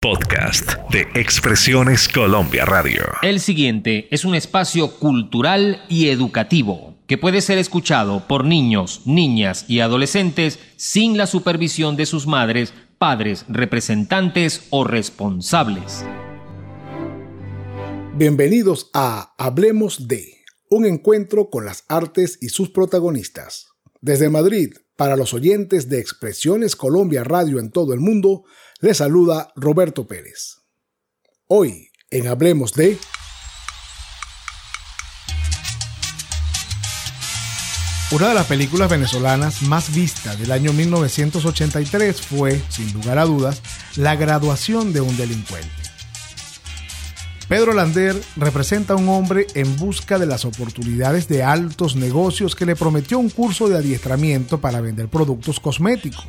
[0.00, 3.02] Podcast de Expresiones Colombia Radio.
[3.20, 9.64] El siguiente es un espacio cultural y educativo que puede ser escuchado por niños, niñas
[9.66, 16.04] y adolescentes sin la supervisión de sus madres, padres, representantes o responsables.
[18.14, 23.66] Bienvenidos a Hablemos de, un encuentro con las artes y sus protagonistas.
[24.00, 28.42] Desde Madrid, para los oyentes de Expresiones Colombia Radio en todo el mundo,
[28.80, 30.56] les saluda Roberto Pérez.
[31.46, 32.98] Hoy, en Hablemos de...
[38.10, 43.62] Una de las películas venezolanas más vistas del año 1983 fue, sin lugar a dudas,
[43.94, 45.87] La graduación de un delincuente.
[47.48, 52.66] Pedro Lander representa a un hombre en busca de las oportunidades de altos negocios que
[52.66, 56.26] le prometió un curso de adiestramiento para vender productos cosméticos.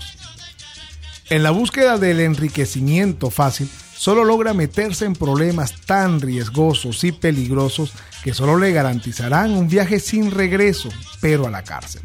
[1.29, 7.91] En la búsqueda del enriquecimiento fácil, solo logra meterse en problemas tan riesgosos y peligrosos
[8.23, 10.87] que solo le garantizarán un viaje sin regreso,
[11.19, 12.01] pero a la cárcel.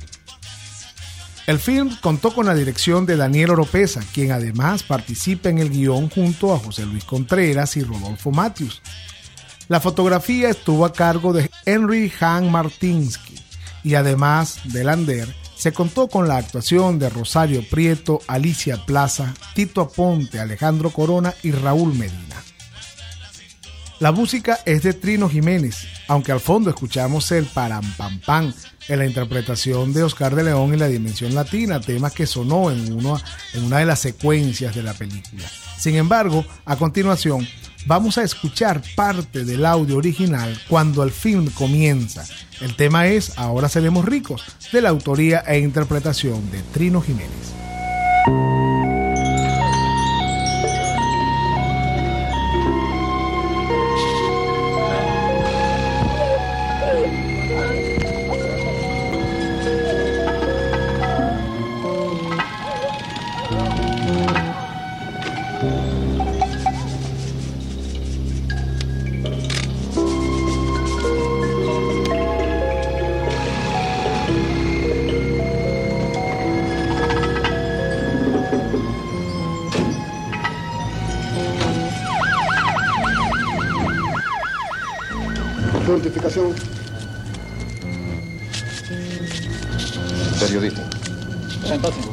[1.46, 6.08] El film contó con la dirección de Daniel Oropesa, quien además participa en el guion
[6.08, 8.80] junto a José Luis Contreras y Rodolfo Matius.
[9.68, 13.34] La fotografía estuvo a cargo de Henry Han Martinsky
[13.82, 19.82] y además de Lander, se contó con la actuación de Rosario Prieto, Alicia Plaza, Tito
[19.82, 22.33] Aponte, Alejandro Corona y Raúl Medina.
[24.04, 28.52] La música es de Trino Jiménez, aunque al fondo escuchamos el Param Pam Pam
[28.86, 32.86] en la interpretación de Oscar de León en la Dimensión Latina, tema que sonó en,
[32.86, 35.44] en una de las secuencias de la película.
[35.78, 37.48] Sin embargo, a continuación,
[37.86, 42.26] vamos a escuchar parte del audio original cuando el film comienza.
[42.60, 47.54] El tema es Ahora seremos ricos, de la autoría e interpretación de Trino Jiménez.
[85.86, 86.54] Identificación.
[90.40, 90.88] Periodista.
[91.70, 92.04] Entonces.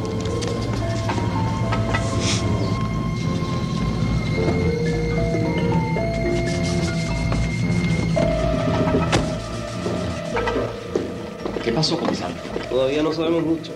[11.64, 12.36] ¿Qué pasó, comisario?
[12.70, 13.72] Todavía no sabemos mucho.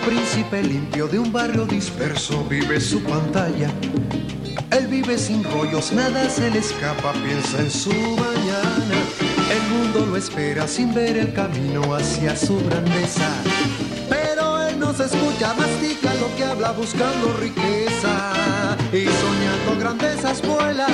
[0.00, 3.70] Príncipe limpio de un barrio disperso vive su pantalla.
[4.70, 8.96] Él vive sin rollos, nada se le escapa, piensa en su mañana.
[9.50, 13.28] El mundo lo espera sin ver el camino hacia su grandeza.
[14.08, 15.54] Pero él no se escucha,
[16.14, 18.32] lo que habla buscando riqueza.
[18.92, 20.86] Y soñando grandezas vuela,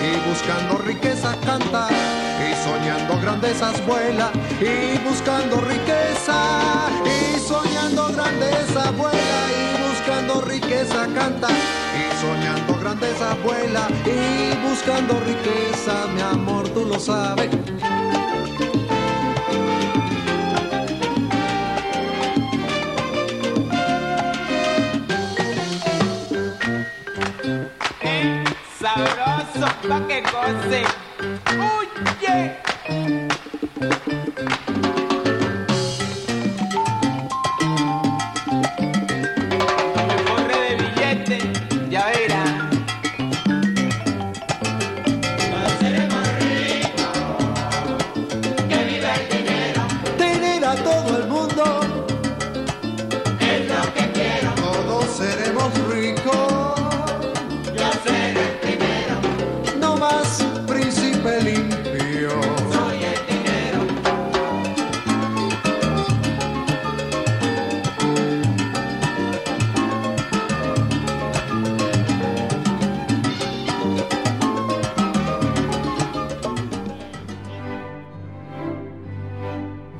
[0.00, 1.88] y buscando riqueza canta.
[1.90, 6.38] Y soñando grandezas vuela, y buscando riqueza.
[7.04, 11.48] Y soñando grandeza vuela, y buscando riqueza canta.
[11.48, 17.50] Y soñando grandeza vuela, y buscando riqueza, mi amor, tú lo sabes.
[29.92, 31.01] back and go sing.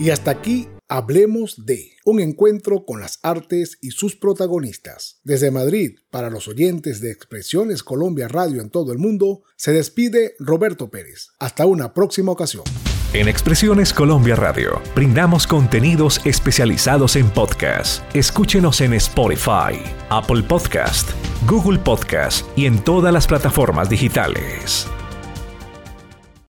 [0.02, 5.20] Y hasta aquí hablemos de un encuentro con las artes y sus protagonistas.
[5.22, 10.34] Desde Madrid, para los oyentes de Expresiones Colombia Radio en todo el mundo, se despide
[10.40, 11.28] Roberto Pérez.
[11.38, 12.64] Hasta una próxima ocasión.
[13.12, 18.02] En Expresiones Colombia Radio brindamos contenidos especializados en podcast.
[18.12, 19.78] Escúchenos en Spotify,
[20.10, 21.10] Apple Podcast,
[21.46, 24.88] Google Podcast y en todas las plataformas digitales.